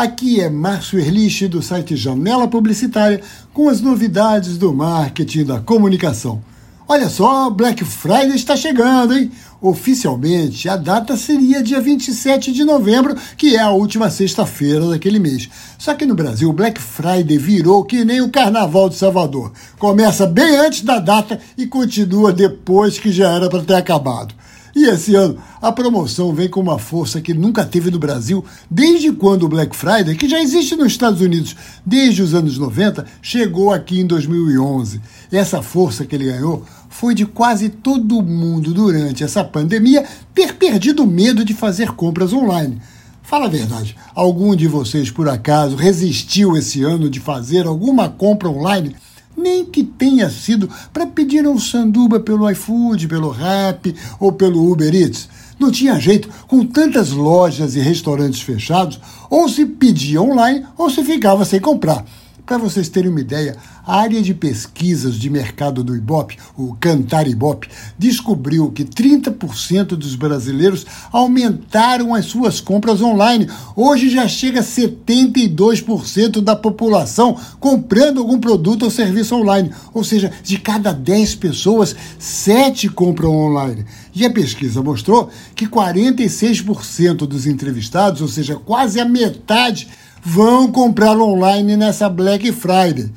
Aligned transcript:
Aqui 0.00 0.40
é 0.40 0.48
Márcio 0.48 0.98
Erlich 0.98 1.46
do 1.46 1.60
site 1.60 1.94
Janela 1.94 2.48
Publicitária 2.48 3.20
com 3.52 3.68
as 3.68 3.82
novidades 3.82 4.56
do 4.56 4.72
marketing 4.72 5.44
da 5.44 5.60
comunicação. 5.60 6.42
Olha 6.88 7.10
só, 7.10 7.50
Black 7.50 7.84
Friday 7.84 8.34
está 8.34 8.56
chegando, 8.56 9.12
hein? 9.12 9.30
Oficialmente, 9.60 10.70
a 10.70 10.76
data 10.76 11.18
seria 11.18 11.62
dia 11.62 11.82
27 11.82 12.50
de 12.50 12.64
novembro, 12.64 13.14
que 13.36 13.56
é 13.56 13.60
a 13.60 13.72
última 13.72 14.08
sexta-feira 14.08 14.88
daquele 14.88 15.18
mês. 15.18 15.50
Só 15.76 15.92
que 15.92 16.06
no 16.06 16.14
Brasil, 16.14 16.50
Black 16.50 16.80
Friday 16.80 17.36
virou 17.36 17.84
que 17.84 18.02
nem 18.02 18.22
o 18.22 18.30
Carnaval 18.30 18.88
de 18.88 18.96
Salvador. 18.96 19.52
Começa 19.78 20.26
bem 20.26 20.56
antes 20.56 20.80
da 20.80 20.98
data 20.98 21.38
e 21.58 21.66
continua 21.66 22.32
depois 22.32 22.98
que 22.98 23.12
já 23.12 23.34
era 23.34 23.50
para 23.50 23.62
ter 23.62 23.74
acabado. 23.74 24.34
E 24.74 24.84
esse 24.84 25.14
ano, 25.14 25.36
a 25.60 25.72
promoção 25.72 26.32
vem 26.32 26.48
com 26.48 26.60
uma 26.60 26.78
força 26.78 27.20
que 27.20 27.34
nunca 27.34 27.64
teve 27.64 27.90
no 27.90 27.98
Brasil 27.98 28.44
desde 28.70 29.10
quando 29.12 29.44
o 29.44 29.48
Black 29.48 29.74
Friday, 29.74 30.14
que 30.14 30.28
já 30.28 30.40
existe 30.40 30.76
nos 30.76 30.88
Estados 30.88 31.20
Unidos 31.20 31.56
desde 31.84 32.22
os 32.22 32.34
anos 32.34 32.56
90, 32.56 33.04
chegou 33.20 33.72
aqui 33.72 34.00
em 34.00 34.06
2011. 34.06 35.00
E 35.32 35.36
essa 35.36 35.62
força 35.62 36.04
que 36.04 36.14
ele 36.14 36.26
ganhou 36.26 36.64
foi 36.88 37.14
de 37.14 37.26
quase 37.26 37.68
todo 37.68 38.22
mundo 38.22 38.72
durante 38.72 39.24
essa 39.24 39.42
pandemia 39.42 40.04
ter 40.34 40.54
perdido 40.54 41.04
o 41.04 41.06
medo 41.06 41.44
de 41.44 41.54
fazer 41.54 41.92
compras 41.92 42.32
online. 42.32 42.80
Fala 43.22 43.46
a 43.46 43.48
verdade, 43.48 43.96
algum 44.12 44.56
de 44.56 44.66
vocês 44.66 45.08
por 45.08 45.28
acaso 45.28 45.76
resistiu 45.76 46.56
esse 46.56 46.82
ano 46.82 47.08
de 47.08 47.20
fazer 47.20 47.64
alguma 47.64 48.08
compra 48.08 48.48
online? 48.48 48.96
Nem 49.40 49.64
que 49.64 49.82
tenha 49.82 50.28
sido 50.28 50.68
para 50.92 51.06
pedir 51.06 51.46
um 51.46 51.58
sanduba 51.58 52.20
pelo 52.20 52.48
iFood, 52.50 53.08
pelo 53.08 53.30
Rap 53.30 53.94
ou 54.18 54.32
pelo 54.32 54.70
Uber 54.70 54.94
Eats. 54.94 55.28
Não 55.58 55.70
tinha 55.70 55.98
jeito, 55.98 56.28
com 56.46 56.64
tantas 56.64 57.10
lojas 57.10 57.76
e 57.76 57.80
restaurantes 57.80 58.40
fechados, 58.40 59.00
ou 59.28 59.48
se 59.48 59.66
pedia 59.66 60.22
online 60.22 60.64
ou 60.78 60.88
se 60.88 61.02
ficava 61.04 61.44
sem 61.44 61.60
comprar. 61.60 62.04
Para 62.50 62.58
vocês 62.58 62.88
terem 62.88 63.08
uma 63.08 63.20
ideia, 63.20 63.56
a 63.86 64.00
área 64.00 64.20
de 64.20 64.34
pesquisas 64.34 65.14
de 65.14 65.30
mercado 65.30 65.84
do 65.84 65.94
Ibope, 65.94 66.36
o 66.58 66.74
Cantar 66.80 67.28
Ibope, 67.28 67.68
descobriu 67.96 68.72
que 68.72 68.84
30% 68.84 69.90
dos 69.90 70.16
brasileiros 70.16 70.84
aumentaram 71.12 72.12
as 72.12 72.26
suas 72.26 72.60
compras 72.60 73.00
online. 73.00 73.48
Hoje 73.76 74.10
já 74.10 74.26
chega 74.26 74.58
a 74.58 74.64
72% 74.64 76.40
da 76.40 76.56
população 76.56 77.38
comprando 77.60 78.18
algum 78.18 78.40
produto 78.40 78.82
ou 78.82 78.90
serviço 78.90 79.36
online. 79.36 79.70
Ou 79.94 80.02
seja, 80.02 80.32
de 80.42 80.58
cada 80.58 80.90
10 80.90 81.36
pessoas, 81.36 81.94
7 82.18 82.88
compram 82.88 83.30
online. 83.30 83.86
E 84.12 84.26
a 84.26 84.30
pesquisa 84.30 84.82
mostrou 84.82 85.30
que 85.54 85.68
46% 85.68 87.18
dos 87.28 87.46
entrevistados, 87.46 88.20
ou 88.20 88.26
seja, 88.26 88.56
quase 88.56 88.98
a 88.98 89.04
metade, 89.04 89.86
vão 90.22 90.70
comprar 90.70 91.16
online 91.18 91.76
nessa 91.76 92.08
Black 92.08 92.50
Friday. 92.52 93.10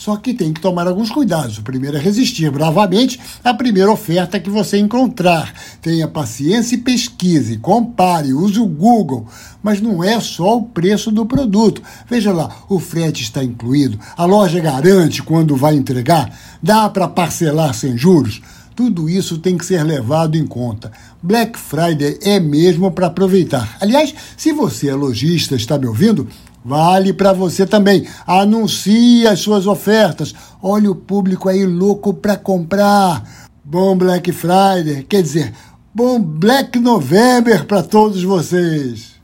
Só 0.00 0.16
que 0.16 0.32
tem 0.32 0.50
que 0.50 0.62
tomar 0.62 0.86
alguns 0.86 1.10
cuidados. 1.10 1.58
O 1.58 1.62
primeiro 1.62 1.98
é 1.98 2.00
resistir 2.00 2.50
bravamente 2.50 3.20
à 3.44 3.52
primeira 3.52 3.90
oferta 3.90 4.40
que 4.40 4.48
você 4.48 4.78
encontrar. 4.78 5.52
Tenha 5.82 6.08
paciência 6.08 6.74
e 6.74 6.78
pesquise, 6.78 7.58
compare, 7.58 8.32
use 8.32 8.58
o 8.58 8.64
Google. 8.64 9.26
Mas 9.62 9.78
não 9.78 10.02
é 10.02 10.18
só 10.18 10.56
o 10.56 10.62
preço 10.62 11.10
do 11.10 11.26
produto. 11.26 11.82
Veja 12.08 12.32
lá, 12.32 12.48
o 12.66 12.78
frete 12.78 13.22
está 13.22 13.44
incluído, 13.44 14.00
a 14.16 14.24
loja 14.24 14.58
garante 14.58 15.22
quando 15.22 15.54
vai 15.54 15.74
entregar, 15.74 16.34
dá 16.62 16.88
para 16.88 17.06
parcelar 17.06 17.74
sem 17.74 17.94
juros. 17.94 18.40
Tudo 18.74 19.10
isso 19.10 19.36
tem 19.36 19.58
que 19.58 19.66
ser 19.66 19.82
levado 19.82 20.34
em 20.34 20.46
conta. 20.46 20.90
Black 21.22 21.58
Friday 21.58 22.18
é 22.22 22.40
mesmo 22.40 22.90
para 22.90 23.08
aproveitar. 23.08 23.76
Aliás, 23.78 24.14
se 24.34 24.50
você 24.50 24.88
é 24.88 24.94
lojista, 24.94 25.54
está 25.54 25.76
me 25.76 25.86
ouvindo, 25.86 26.26
Vale 26.64 27.12
para 27.12 27.32
você 27.32 27.66
também. 27.66 28.06
Anuncie 28.26 29.26
as 29.26 29.40
suas 29.40 29.66
ofertas. 29.66 30.34
Olha 30.62 30.90
o 30.90 30.94
público 30.94 31.48
aí 31.48 31.64
louco 31.64 32.12
para 32.12 32.36
comprar. 32.36 33.48
Bom 33.64 33.96
Black 33.96 34.32
Friday, 34.32 35.04
quer 35.08 35.22
dizer, 35.22 35.54
bom 35.94 36.20
Black 36.20 36.78
November 36.80 37.64
para 37.66 37.82
todos 37.82 38.22
vocês. 38.24 39.19